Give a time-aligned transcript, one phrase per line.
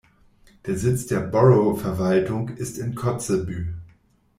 [0.65, 3.75] Der Sitz der Borough-Verwaltung ist in Kotzebue.